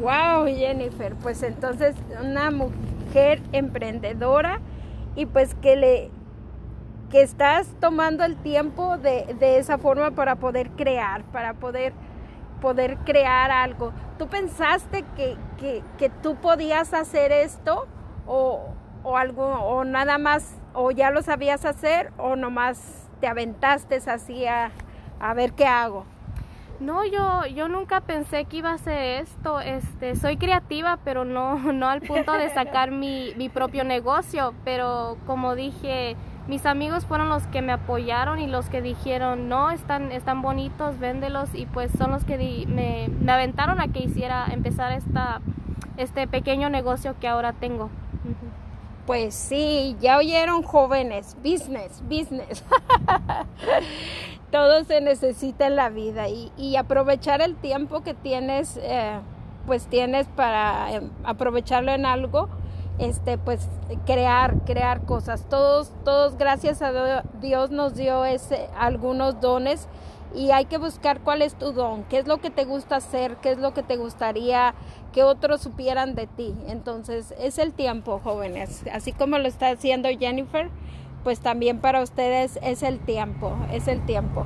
Wow, 0.00 0.46
Jennifer, 0.46 1.14
pues 1.14 1.42
entonces 1.42 1.96
una 2.22 2.50
mujer 2.50 3.40
emprendedora 3.52 4.60
y 5.16 5.26
pues 5.26 5.54
que 5.54 5.76
le 5.76 6.10
que 7.10 7.22
estás 7.22 7.68
tomando 7.80 8.24
el 8.24 8.36
tiempo 8.36 8.98
de, 8.98 9.34
de 9.38 9.58
esa 9.58 9.78
forma 9.78 10.10
para 10.10 10.36
poder 10.36 10.70
crear, 10.70 11.22
para 11.24 11.54
poder 11.54 11.92
poder 12.60 12.96
crear 13.04 13.50
algo. 13.52 13.92
¿tú 14.18 14.26
pensaste 14.28 15.04
que, 15.16 15.36
que, 15.96 16.10
tú 16.22 16.34
podías 16.36 16.92
hacer 16.92 17.32
esto 17.32 17.86
o, 18.26 18.74
o, 19.04 19.16
algo, 19.16 19.44
o 19.44 19.84
nada 19.84 20.18
más, 20.18 20.56
o 20.74 20.90
ya 20.90 21.10
lo 21.10 21.22
sabías 21.22 21.64
hacer 21.64 22.12
o 22.18 22.36
nomás 22.36 23.08
te 23.20 23.28
aventaste 23.28 23.96
así 24.10 24.44
a, 24.44 24.72
a 25.20 25.34
ver 25.34 25.52
qué 25.52 25.66
hago? 25.66 26.04
No, 26.80 27.04
yo, 27.04 27.44
yo 27.46 27.68
nunca 27.68 28.00
pensé 28.02 28.44
que 28.44 28.58
iba 28.58 28.70
a 28.70 28.74
hacer 28.74 29.22
esto. 29.22 29.58
Este, 29.58 30.14
soy 30.14 30.36
creativa, 30.36 30.98
pero 31.04 31.24
no, 31.24 31.58
no 31.72 31.88
al 31.88 32.02
punto 32.02 32.32
de 32.32 32.50
sacar 32.50 32.92
mi, 32.92 33.32
mi 33.36 33.48
propio 33.48 33.82
negocio. 33.82 34.54
Pero 34.64 35.16
como 35.26 35.56
dije, 35.56 36.16
mis 36.48 36.66
amigos 36.66 37.04
fueron 37.04 37.28
los 37.28 37.46
que 37.46 37.62
me 37.62 37.72
apoyaron 37.72 38.40
y 38.40 38.46
los 38.46 38.68
que 38.68 38.82
dijeron, 38.82 39.48
no, 39.48 39.70
están, 39.70 40.10
están 40.10 40.42
bonitos, 40.42 40.98
véndelos. 40.98 41.54
Y 41.54 41.66
pues 41.66 41.92
son 41.96 42.10
los 42.10 42.24
que 42.24 42.66
me, 42.66 43.08
me, 43.08 43.32
aventaron 43.32 43.80
a 43.80 43.88
que 43.88 44.00
hiciera, 44.00 44.46
empezar 44.50 44.92
esta, 44.92 45.40
este 45.96 46.26
pequeño 46.26 46.70
negocio 46.70 47.14
que 47.20 47.28
ahora 47.28 47.52
tengo. 47.52 47.90
Pues 49.06 49.34
sí, 49.34 49.96
ya 50.00 50.18
oyeron 50.18 50.62
jóvenes, 50.62 51.36
business, 51.42 52.02
business. 52.08 52.64
todo 54.50 54.84
se 54.84 55.00
necesita 55.00 55.66
en 55.66 55.76
la 55.76 55.90
vida 55.90 56.28
y, 56.28 56.76
aprovechar 56.76 57.40
el 57.40 57.56
tiempo 57.56 58.02
que 58.02 58.14
tienes, 58.14 58.78
eh, 58.82 59.18
pues 59.66 59.86
tienes 59.86 60.26
para 60.28 60.92
em, 60.92 61.10
aprovecharlo 61.24 61.92
en 61.92 62.06
algo, 62.06 62.48
este, 62.98 63.38
pues 63.38 63.68
crear, 64.06 64.56
crear 64.64 65.02
cosas. 65.02 65.44
Todos, 65.48 65.92
todos, 66.04 66.36
gracias 66.36 66.82
a 66.82 67.22
Dios 67.40 67.70
nos 67.70 67.94
dio 67.94 68.24
ese, 68.24 68.68
algunos 68.76 69.40
dones 69.40 69.88
y 70.34 70.50
hay 70.50 70.66
que 70.66 70.78
buscar 70.78 71.20
cuál 71.20 71.40
es 71.40 71.54
tu 71.54 71.72
don, 71.72 72.04
qué 72.04 72.18
es 72.18 72.26
lo 72.26 72.38
que 72.38 72.50
te 72.50 72.64
gusta 72.64 72.96
hacer, 72.96 73.36
qué 73.36 73.52
es 73.52 73.58
lo 73.58 73.72
que 73.72 73.82
te 73.82 73.96
gustaría 73.96 74.74
que 75.12 75.22
otros 75.22 75.62
supieran 75.62 76.14
de 76.14 76.26
ti. 76.26 76.54
Entonces 76.66 77.34
es 77.38 77.58
el 77.58 77.72
tiempo, 77.72 78.20
jóvenes, 78.22 78.84
así 78.92 79.12
como 79.12 79.38
lo 79.38 79.48
está 79.48 79.70
haciendo 79.70 80.08
Jennifer 80.10 80.70
pues 81.24 81.40
también 81.40 81.78
para 81.80 82.02
ustedes 82.02 82.58
es 82.62 82.82
el 82.82 82.98
tiempo, 83.00 83.52
es 83.72 83.88
el 83.88 84.04
tiempo. 84.06 84.44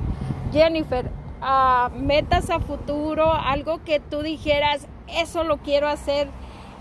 Jennifer, 0.51 1.09
uh, 1.41 1.89
metas 1.97 2.49
a 2.49 2.59
futuro, 2.59 3.31
algo 3.31 3.83
que 3.83 3.99
tú 3.99 4.21
dijeras, 4.21 4.87
eso 5.07 5.43
lo 5.43 5.57
quiero 5.57 5.87
hacer, 5.87 6.27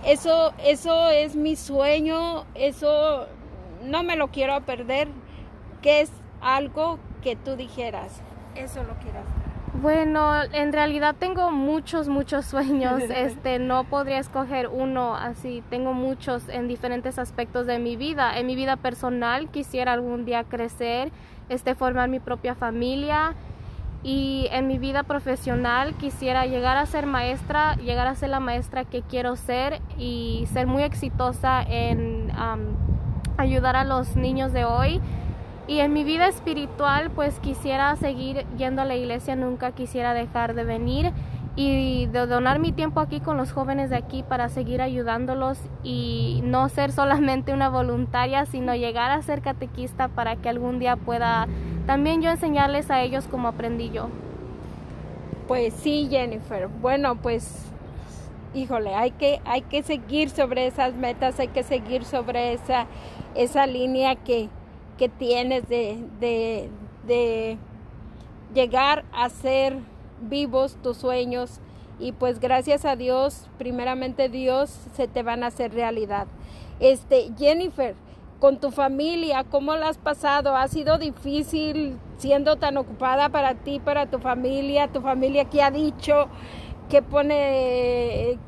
eso, 0.05 0.53
eso 0.65 1.09
es 1.11 1.37
mi 1.37 1.57
sueño, 1.57 2.45
eso 2.55 3.27
no 3.85 4.03
me 4.03 4.17
lo 4.17 4.29
quiero 4.29 4.61
perder, 4.63 5.09
que 5.81 6.01
es 6.01 6.11
algo 6.41 6.99
que 7.23 7.37
tú 7.37 7.57
dijeras, 7.57 8.21
eso 8.55 8.83
lo 8.83 8.95
quiero 8.95 9.21
hacer. 9.21 9.43
Bueno, 9.75 10.43
en 10.53 10.73
realidad 10.73 11.17
tengo 11.19 11.51
muchos, 11.51 12.09
muchos 12.09 12.45
sueños. 12.45 13.03
Este, 13.13 13.59
no 13.59 13.85
podría 13.85 14.19
escoger 14.19 14.69
uno 14.69 15.15
así. 15.17 15.63
Tengo 15.71 15.95
muchos 15.95 16.49
en 16.49 16.69
diferentes 16.69 17.19
aspectos 17.19 17.67
de 17.67 17.79
mi 17.79 17.97
vida. 17.97 18.39
En 18.39 18.47
mi 18.47 18.55
vida 18.55 18.77
personal 18.77 19.49
quisiera 19.49 19.93
algún 19.95 20.25
día 20.25 20.45
crecer, 20.45 21.11
este, 21.49 21.75
formar 21.75 22.09
mi 22.11 22.21
propia 22.21 22.55
familia. 22.55 23.35
Y 24.05 24.49
en 24.51 24.67
mi 24.67 24.79
vida 24.79 25.05
profesional 25.05 25.95
quisiera 25.95 26.47
llegar 26.47 26.77
a 26.77 26.87
ser 26.87 27.07
maestra, 27.07 27.77
llegar 27.77 28.09
a 28.09 28.15
ser 28.17 28.31
la 28.31 28.41
maestra 28.41 28.85
que 28.85 29.03
quiero 29.03 29.37
ser 29.37 29.81
y 29.97 30.49
ser 30.53 30.67
muy 30.67 30.83
exitosa 30.83 31.63
en 31.63 32.33
ayudar 33.37 33.77
a 33.77 33.85
los 33.85 34.17
niños 34.17 34.53
de 34.53 34.65
hoy. 34.65 35.01
Y 35.69 35.79
en 35.79 35.93
mi 35.93 36.03
vida 36.03 36.27
espiritual, 36.27 37.11
pues 37.11 37.39
quisiera 37.39 37.95
seguir 37.95 38.45
yendo 38.59 38.83
a 38.83 38.85
la 38.85 38.97
iglesia, 38.97 39.37
nunca 39.37 39.71
quisiera 39.71 40.13
dejar 40.13 40.55
de 40.55 40.65
venir 40.65 41.13
y 41.55 42.07
de 42.07 42.27
donar 42.27 42.59
mi 42.59 42.73
tiempo 42.73 43.01
aquí 43.01 43.21
con 43.21 43.37
los 43.37 43.53
jóvenes 43.53 43.91
de 43.91 43.97
aquí 43.97 44.23
para 44.23 44.49
seguir 44.49 44.81
ayudándolos 44.81 45.59
y 45.85 46.41
no 46.45 46.69
ser 46.69 46.91
solamente 46.93 47.53
una 47.53 47.69
voluntaria, 47.69 48.47
sino 48.47 48.75
llegar 48.75 49.11
a 49.13 49.23
ser 49.23 49.43
catequista 49.43 50.09
para 50.09 50.37
que 50.37 50.49
algún 50.49 50.79
día 50.79 50.97
pueda 50.97 51.47
también 51.87 52.23
yo 52.23 52.31
enseñarles 52.31 52.91
a 52.91 53.03
ellos 53.03 53.27
como 53.29 53.49
aprendí 53.49 53.91
yo. 53.91 54.09
Pues 55.49 55.75
sí, 55.75 56.09
Jennifer. 56.11 56.69
Bueno, 56.69 57.17
pues 57.17 57.67
híjole, 58.55 58.95
hay 58.95 59.13
que 59.13 59.41
hay 59.45 59.63
que 59.63 59.83
seguir 59.83 60.31
sobre 60.31 60.67
esas 60.67 60.95
metas, 60.95 61.39
hay 61.41 61.49
que 61.49 61.63
seguir 61.63 62.05
sobre 62.05 62.53
esa 62.53 62.87
esa 63.35 63.67
línea 63.67 64.17
que 64.17 64.49
que 64.99 65.09
tienes 65.09 65.69
de, 65.69 67.59
llegar 68.55 69.05
a 69.13 69.29
ser 69.31 69.77
vivos 70.21 70.77
tus 70.83 70.99
sueños 70.99 71.59
y 71.99 72.13
pues 72.13 72.39
gracias 72.39 72.85
a 72.85 72.95
Dios, 72.95 73.49
primeramente 73.59 74.29
Dios, 74.29 74.71
se 74.95 75.09
te 75.09 75.23
van 75.23 75.43
a 75.43 75.49
hacer 75.49 75.73
realidad. 75.75 76.27
Este, 76.79 77.31
Jennifer, 77.39 77.95
con 78.43 78.59
tu 78.59 78.73
familia, 78.73 79.45
¿cómo 79.45 79.77
la 79.77 79.89
has 79.89 79.99
pasado? 79.99 80.57
¿Ha 80.57 80.67
sido 80.67 80.99
difícil 80.99 81.97
siendo 82.17 82.57
tan 82.57 82.77
ocupada 82.77 83.29
para 83.29 83.55
ti, 83.55 83.79
para 83.79 84.07
tu 84.07 84.19
familia? 84.19 84.89
¿Tu 84.89 85.01
familia 85.01 85.45
qué 85.45 85.63
ha 85.63 85.71
dicho? 85.71 86.27
¿Qué 86.91 87.03
pone, 87.03 88.41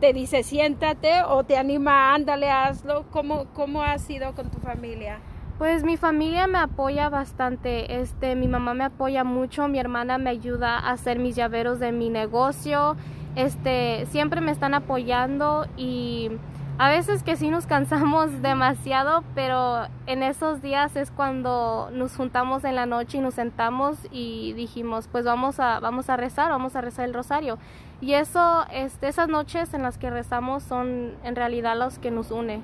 te 0.00 0.14
dice 0.14 0.44
siéntate 0.44 1.22
o 1.28 1.44
te 1.44 1.58
anima, 1.58 2.14
ándale, 2.14 2.50
hazlo? 2.50 3.04
¿Cómo, 3.10 3.44
cómo 3.52 3.82
ha 3.82 3.98
sido 3.98 4.34
con 4.34 4.48
tu 4.48 4.60
familia? 4.60 5.18
Pues 5.58 5.84
mi 5.84 5.98
familia 5.98 6.46
me 6.46 6.56
apoya 6.56 7.10
bastante, 7.10 8.00
este, 8.00 8.36
mi 8.36 8.48
mamá 8.48 8.72
me 8.72 8.84
apoya 8.84 9.24
mucho, 9.24 9.68
mi 9.68 9.78
hermana 9.78 10.16
me 10.16 10.30
ayuda 10.30 10.78
a 10.78 10.92
hacer 10.92 11.18
mis 11.18 11.36
llaveros 11.36 11.80
de 11.80 11.92
mi 11.92 12.08
negocio, 12.08 12.96
este, 13.36 14.06
siempre 14.06 14.40
me 14.40 14.52
están 14.52 14.72
apoyando 14.72 15.66
y 15.76 16.30
a 16.76 16.88
veces 16.88 17.22
que 17.22 17.36
sí 17.36 17.50
nos 17.50 17.66
cansamos 17.66 18.42
demasiado, 18.42 19.22
pero 19.34 19.86
en 20.06 20.22
esos 20.22 20.60
días 20.60 20.96
es 20.96 21.10
cuando 21.10 21.88
nos 21.92 22.16
juntamos 22.16 22.64
en 22.64 22.74
la 22.74 22.86
noche 22.86 23.18
y 23.18 23.20
nos 23.20 23.34
sentamos 23.34 23.98
y 24.10 24.52
dijimos, 24.54 25.08
pues 25.10 25.24
vamos 25.24 25.60
a, 25.60 25.80
vamos 25.80 26.10
a 26.10 26.16
rezar, 26.16 26.50
vamos 26.50 26.74
a 26.76 26.80
rezar 26.80 27.06
el 27.06 27.14
rosario. 27.14 27.58
Y 28.00 28.14
eso, 28.14 28.64
este, 28.72 29.08
esas 29.08 29.28
noches 29.28 29.72
en 29.72 29.82
las 29.82 29.98
que 29.98 30.10
rezamos 30.10 30.62
son 30.64 31.14
en 31.22 31.36
realidad 31.36 31.78
los 31.78 31.98
que 31.98 32.10
nos 32.10 32.30
une. 32.30 32.60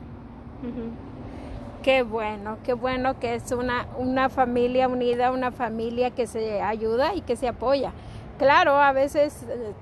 Qué 1.82 2.02
bueno, 2.02 2.58
qué 2.62 2.74
bueno 2.74 3.18
que 3.18 3.34
es 3.34 3.50
una, 3.52 3.86
una 3.96 4.28
familia 4.28 4.88
unida, 4.88 5.30
una 5.30 5.50
familia 5.50 6.10
que 6.10 6.26
se 6.26 6.60
ayuda 6.60 7.14
y 7.14 7.22
que 7.22 7.36
se 7.36 7.48
apoya. 7.48 7.92
Claro, 8.38 8.76
a 8.76 8.92
veces 8.92 9.46
eh, 9.48 9.72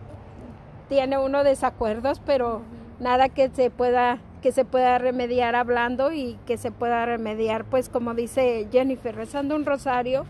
tiene 0.88 1.18
uno 1.18 1.42
desacuerdos, 1.42 2.20
pero 2.24 2.62
nada 3.00 3.28
que 3.28 3.48
se 3.50 3.70
pueda 3.70 4.18
que 4.42 4.52
se 4.52 4.64
pueda 4.64 4.98
remediar 4.98 5.56
hablando 5.56 6.12
y 6.12 6.38
que 6.46 6.58
se 6.58 6.70
pueda 6.70 7.04
remediar, 7.04 7.64
pues 7.64 7.88
como 7.88 8.14
dice 8.14 8.68
Jennifer, 8.70 9.14
rezando 9.14 9.56
un 9.56 9.64
rosario, 9.64 10.26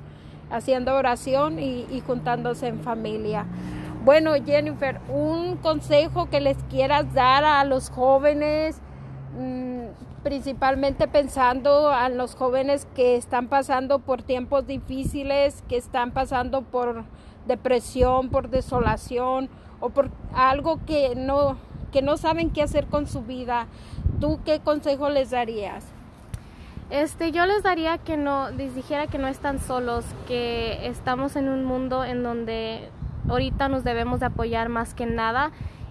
haciendo 0.51 0.95
oración 0.95 1.59
y, 1.59 1.87
y 1.91 2.01
juntándose 2.01 2.69
en 2.69 2.81
familia. 2.81 3.45
Bueno, 4.05 4.33
Jennifer, 4.43 5.01
un 5.11 5.57
consejo 5.59 6.31
que 6.31 6.41
les 6.41 6.57
quieras 6.71 7.13
dar 7.13 7.45
a 7.45 7.63
los 7.65 7.91
jóvenes, 7.91 8.81
mm, 9.39 10.23
principalmente 10.23 11.09
pensando 11.09 11.91
a 11.91 12.09
los 12.09 12.35
jóvenes 12.35 12.87
que 12.95 13.17
están 13.17 13.49
pasando 13.49 13.99
por 13.99 14.23
tiempos 14.23 14.67
difíciles, 14.67 15.63
que 15.69 15.77
están 15.77 16.13
pasando 16.13 16.63
por 16.63 17.05
depresión, 17.47 18.31
por 18.31 18.49
desolación 18.49 19.51
o 19.81 19.91
por 19.91 20.11
algo 20.35 20.81
que 20.87 21.15
no 21.15 21.57
que 21.93 22.03
no 22.03 22.17
saben 22.17 22.51
qué 22.51 22.63
hacer 22.63 22.87
con 22.87 23.07
su 23.07 23.23
vida. 23.23 23.67
¿Tú 24.21 24.41
qué 24.45 24.61
consejo 24.61 25.09
les 25.11 25.31
darías? 25.31 25.85
Este, 26.91 27.33
yo 27.33 27.45
les 27.45 27.63
daría 27.63 27.99
que 27.99 28.17
no, 28.17 28.51
les 28.51 28.75
dijera 28.75 29.07
que 29.07 29.19
no 29.19 29.29
están 29.29 29.59
solos, 29.59 30.07
que 30.27 30.87
estamos 30.87 31.37
en 31.37 31.49
un 31.49 31.65
mundo 31.65 32.05
en 32.05 32.23
donde 32.23 32.89
ahorita 33.29 33.69
nos 33.69 33.85
debemos 33.85 34.21
de 34.21 34.27
apoyar 34.27 34.71
más 34.71 34.95
que 34.95 35.05
nada 35.05 35.51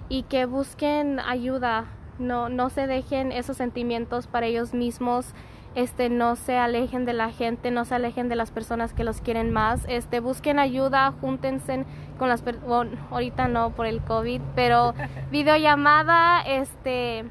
y 0.09 0.23
que 0.23 0.45
busquen 0.45 1.19
ayuda, 1.19 1.85
no, 2.17 2.49
no 2.49 2.69
se 2.71 2.87
dejen 2.87 3.31
esos 3.31 3.57
sentimientos 3.57 4.25
para 4.25 4.47
ellos 4.47 4.73
mismos, 4.73 5.33
este, 5.77 6.09
no 6.09 6.35
se 6.35 6.57
alejen 6.57 7.05
de 7.05 7.13
la 7.13 7.29
gente, 7.29 7.69
no 7.69 7.85
se 7.85 7.93
alejen 7.93 8.29
de 8.29 8.35
las 8.35 8.49
personas 8.49 8.93
que 8.93 9.03
los 9.03 9.21
quieren 9.21 9.53
más, 9.53 9.85
este, 9.87 10.21
busquen 10.21 10.57
ayuda, 10.57 11.13
júntense 11.21 11.85
con 12.17 12.29
las 12.29 12.41
personas, 12.41 12.99
ahorita 13.11 13.47
no 13.47 13.69
por 13.69 13.85
el 13.85 14.01
COVID, 14.01 14.41
pero 14.55 14.95
videollamada, 15.31 16.41
este, 16.41 17.25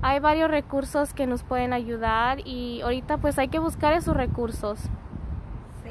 hay 0.00 0.20
varios 0.20 0.48
recursos 0.48 1.12
que 1.12 1.26
nos 1.26 1.42
pueden 1.42 1.72
ayudar 1.72 2.38
y 2.46 2.82
ahorita 2.82 3.18
pues 3.18 3.36
hay 3.36 3.48
que 3.48 3.58
buscar 3.58 3.94
esos 3.94 4.16
recursos. 4.16 4.78
Sí. 5.82 5.90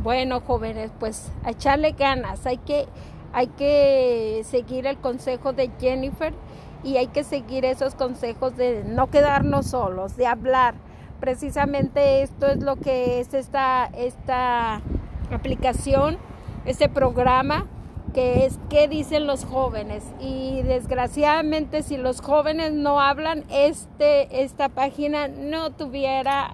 Bueno, 0.00 0.42
jóvenes, 0.42 0.92
pues 1.00 1.32
a 1.42 1.50
echarle 1.50 1.90
ganas, 1.90 2.46
hay 2.46 2.58
que, 2.58 2.86
hay 3.32 3.48
que 3.48 4.42
seguir 4.44 4.86
el 4.86 4.98
consejo 4.98 5.52
de 5.52 5.72
Jennifer 5.80 6.32
y 6.84 6.96
hay 6.96 7.08
que 7.08 7.24
seguir 7.24 7.64
esos 7.64 7.94
consejos 7.94 8.56
de 8.56 8.84
no 8.84 9.08
quedarnos 9.08 9.66
solos, 9.66 10.16
de 10.16 10.26
hablar. 10.26 10.74
Precisamente 11.20 12.22
esto 12.22 12.46
es 12.46 12.62
lo 12.62 12.76
que 12.76 13.20
es 13.20 13.34
esta, 13.34 13.86
esta 13.86 14.80
aplicación, 15.32 16.18
este 16.64 16.88
programa 16.88 17.66
que 18.14 18.46
es 18.46 18.58
qué 18.70 18.88
dicen 18.88 19.26
los 19.26 19.44
jóvenes 19.44 20.04
y 20.18 20.62
desgraciadamente 20.62 21.82
si 21.82 21.96
los 21.96 22.20
jóvenes 22.20 22.72
no 22.72 23.00
hablan 23.00 23.44
este 23.50 24.42
esta 24.42 24.70
página 24.70 25.28
no 25.28 25.70
tuviera 25.72 26.50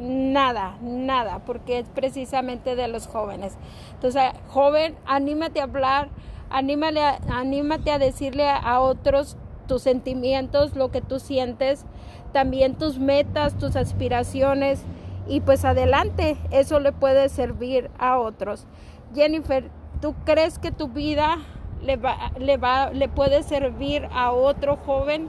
nada 0.00 0.76
nada 0.82 1.40
porque 1.46 1.78
es 1.78 1.88
precisamente 1.88 2.74
de 2.74 2.88
los 2.88 3.06
jóvenes 3.06 3.56
entonces 3.94 4.32
joven 4.48 4.96
anímate 5.06 5.60
a 5.60 5.64
hablar 5.64 6.08
anímale 6.50 7.00
anímate 7.28 7.92
a 7.92 7.98
decirle 7.98 8.48
a 8.48 8.80
otros 8.80 9.36
tus 9.70 9.82
sentimientos 9.82 10.74
lo 10.74 10.90
que 10.90 11.00
tú 11.00 11.20
sientes 11.20 11.84
también 12.32 12.74
tus 12.74 12.98
metas 12.98 13.56
tus 13.56 13.76
aspiraciones 13.76 14.82
y 15.28 15.40
pues 15.40 15.64
adelante 15.64 16.36
eso 16.50 16.80
le 16.80 16.92
puede 16.92 17.28
servir 17.28 17.90
a 17.98 18.18
otros 18.18 18.66
Jennifer 19.14 19.70
¿Tú 20.00 20.14
crees 20.24 20.58
que 20.58 20.72
tu 20.72 20.88
vida 20.88 21.36
le, 21.82 21.96
va, 21.96 22.32
le, 22.38 22.56
va, 22.56 22.90
le 22.90 23.08
puede 23.08 23.42
servir 23.42 24.08
a 24.12 24.32
otro 24.32 24.78
joven 24.78 25.28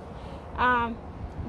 uh, 0.58 0.94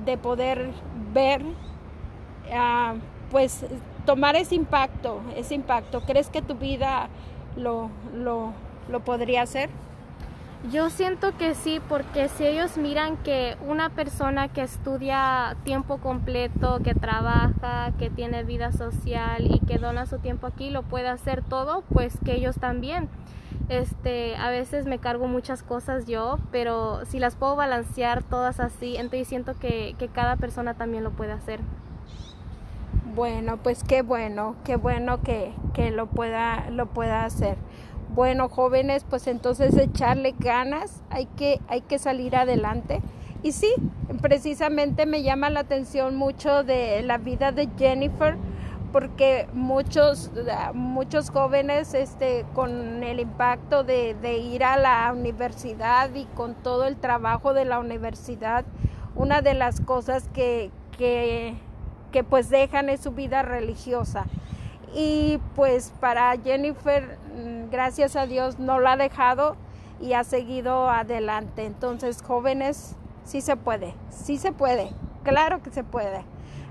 de 0.04 0.18
poder 0.18 0.70
ver, 1.12 1.42
uh, 1.44 2.98
pues 3.30 3.64
tomar 4.04 4.34
ese 4.34 4.56
impacto, 4.56 5.20
ese 5.36 5.54
impacto? 5.54 6.00
¿Crees 6.00 6.30
que 6.30 6.42
tu 6.42 6.56
vida 6.56 7.08
lo, 7.56 7.90
lo, 8.12 8.54
lo 8.88 9.00
podría 9.00 9.42
hacer? 9.42 9.70
Yo 10.70 10.90
siento 10.90 11.36
que 11.36 11.56
sí, 11.56 11.80
porque 11.88 12.28
si 12.28 12.46
ellos 12.46 12.76
miran 12.76 13.16
que 13.16 13.56
una 13.66 13.88
persona 13.88 14.46
que 14.46 14.62
estudia 14.62 15.56
tiempo 15.64 15.98
completo, 15.98 16.78
que 16.84 16.94
trabaja, 16.94 17.92
que 17.98 18.10
tiene 18.10 18.44
vida 18.44 18.70
social 18.70 19.44
y 19.52 19.58
que 19.58 19.78
dona 19.78 20.06
su 20.06 20.18
tiempo 20.18 20.46
aquí, 20.46 20.70
lo 20.70 20.84
puede 20.84 21.08
hacer 21.08 21.42
todo, 21.42 21.82
pues 21.92 22.16
que 22.24 22.34
ellos 22.34 22.56
también. 22.60 23.08
Este, 23.68 24.36
a 24.36 24.50
veces 24.50 24.86
me 24.86 24.98
cargo 24.98 25.26
muchas 25.26 25.64
cosas 25.64 26.06
yo, 26.06 26.38
pero 26.52 27.04
si 27.06 27.18
las 27.18 27.34
puedo 27.34 27.56
balancear 27.56 28.22
todas 28.22 28.60
así, 28.60 28.96
entonces 28.96 29.26
siento 29.26 29.58
que, 29.58 29.96
que 29.98 30.06
cada 30.06 30.36
persona 30.36 30.74
también 30.74 31.02
lo 31.02 31.10
puede 31.10 31.32
hacer. 31.32 31.58
Bueno, 33.16 33.56
pues 33.56 33.82
qué 33.82 34.02
bueno, 34.02 34.54
qué 34.64 34.76
bueno 34.76 35.22
que, 35.22 35.52
que 35.74 35.90
lo 35.90 36.06
pueda, 36.06 36.70
lo 36.70 36.86
pueda 36.86 37.24
hacer 37.24 37.58
bueno, 38.14 38.48
jóvenes, 38.48 39.04
pues 39.08 39.26
entonces 39.26 39.76
echarle 39.76 40.34
ganas, 40.38 41.02
hay 41.10 41.26
que, 41.26 41.60
hay 41.68 41.80
que 41.80 41.98
salir 41.98 42.36
adelante. 42.36 43.00
Y 43.42 43.52
sí, 43.52 43.72
precisamente 44.20 45.06
me 45.06 45.22
llama 45.22 45.50
la 45.50 45.60
atención 45.60 46.16
mucho 46.16 46.62
de 46.62 47.02
la 47.02 47.18
vida 47.18 47.52
de 47.52 47.68
Jennifer, 47.76 48.36
porque 48.92 49.48
muchos, 49.54 50.30
muchos 50.74 51.30
jóvenes 51.30 51.94
este, 51.94 52.44
con 52.54 53.02
el 53.02 53.20
impacto 53.20 53.82
de, 53.82 54.14
ir 54.38 54.62
a 54.64 54.76
la 54.76 55.10
universidad 55.12 56.14
y 56.14 56.26
con 56.26 56.54
todo 56.54 56.84
el 56.84 56.96
trabajo 56.96 57.54
de 57.54 57.64
la 57.64 57.78
universidad, 57.78 58.64
una 59.16 59.40
de 59.40 59.54
las 59.54 59.80
cosas 59.80 60.28
que, 60.34 60.70
que, 60.98 61.54
que 62.12 62.22
pues 62.22 62.50
dejan 62.50 62.90
es 62.90 63.00
su 63.00 63.12
vida 63.12 63.42
religiosa 63.42 64.26
y 64.94 65.38
pues 65.54 65.92
para 66.00 66.36
Jennifer, 66.36 67.18
mm, 67.34 67.70
gracias 67.70 68.16
a 68.16 68.26
Dios, 68.26 68.58
no 68.58 68.80
la 68.80 68.92
ha 68.92 68.96
dejado 68.96 69.56
y 70.00 70.12
ha 70.14 70.24
seguido 70.24 70.90
adelante. 70.90 71.64
Entonces, 71.64 72.22
jóvenes, 72.22 72.96
sí 73.24 73.40
se 73.40 73.56
puede, 73.56 73.94
sí 74.10 74.36
se 74.36 74.52
puede, 74.52 74.90
claro 75.22 75.62
que 75.62 75.70
se 75.70 75.84
puede. 75.84 76.24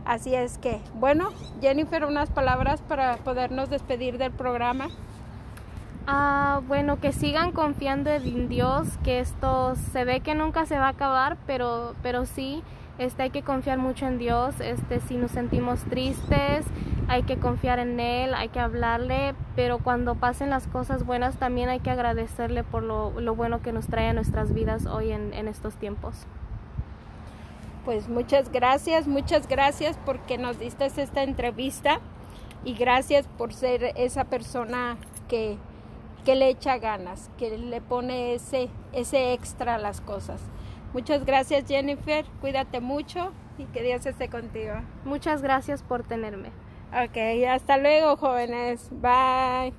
Así 0.06 0.34
es 0.34 0.58
que, 0.58 0.82
bueno, 0.96 1.30
Jennifer, 1.62 2.06
unas 2.06 2.30
palabras 2.32 2.82
para 2.82 3.18
podernos 3.18 3.70
despedir 3.70 4.18
del 4.18 4.32
programa. 4.32 4.88
Ah, 6.08 6.62
bueno, 6.68 7.00
que 7.00 7.14
sigan 7.14 7.52
confiando 7.52 8.10
en 8.10 8.50
Dios, 8.50 8.88
que 9.04 9.20
esto 9.20 9.76
se 9.92 10.04
ve 10.04 10.22
que 10.22 10.34
nunca 10.34 10.66
se 10.66 10.80
va 10.80 10.88
a 10.88 10.90
acabar, 10.90 11.38
pero, 11.46 11.94
pero 12.02 12.26
sí 12.26 12.64
este, 12.98 13.24
hay 13.24 13.30
que 13.30 13.44
confiar 13.44 13.78
mucho 13.78 14.08
en 14.08 14.18
Dios, 14.18 14.60
este, 14.60 15.00
si 15.02 15.18
nos 15.18 15.32
sentimos 15.32 15.82
tristes, 15.86 16.66
hay 17.12 17.24
que 17.24 17.38
confiar 17.38 17.78
en 17.80 18.00
Él, 18.00 18.34
hay 18.34 18.48
que 18.48 18.62
hablarle, 18.62 19.36
pero 19.54 19.80
cuando 19.80 20.16
pasen 20.16 20.50
las 20.50 20.68
cosas 20.68 21.06
buenas 21.06 21.36
también 21.36 21.68
hay 21.68 21.82
que 21.82 21.92
agradecerle 21.92 22.64
por 22.64 22.84
lo, 22.84 23.12
bueno 23.36 23.62
que 23.62 23.74
nos 23.74 23.88
trae 23.88 24.08
a 24.08 24.14
nuestras 24.14 24.54
vidas 24.54 24.86
hoy 24.86 25.12
en, 25.12 25.34
en 25.34 25.50
estos 25.50 25.76
tiempos. 25.76 26.26
Pues 27.84 28.08
muchas 28.08 28.50
gracias, 28.50 29.10
muchas 29.10 29.50
gracias 29.50 30.00
porque 30.06 30.38
nos 30.38 30.58
diste 30.58 30.86
esta 30.86 31.24
entrevista 31.24 32.00
y 32.64 32.76
gracias 32.76 33.28
por 33.28 33.54
ser 33.54 33.92
esa 33.98 34.24
persona 34.24 34.96
que, 35.28 35.58
que 36.24 36.36
le 36.36 36.48
echa 36.48 36.78
ganas, 36.78 37.30
que 37.38 37.58
le 37.58 37.82
pone 37.82 38.36
ese, 38.36 38.70
ese 38.94 39.34
extra 39.34 39.76
a 39.76 39.80
las 39.80 40.00
cosas. 40.00 40.40
Muchas 40.94 41.26
gracias 41.26 41.68
Jennifer, 41.68 42.24
cuídate 42.40 42.80
mucho 42.80 43.34
y 43.58 43.66
que 43.66 43.84
Dios 43.84 44.06
esté 44.06 44.30
contigo. 44.30 44.76
Muchas 45.04 45.42
gracias 45.42 45.84
por 45.84 46.04
tenerme. 46.04 46.61
Ok, 46.92 47.18
hasta 47.48 47.78
luego 47.78 48.18
jóvenes. 48.18 48.88
Bye. 48.92 49.74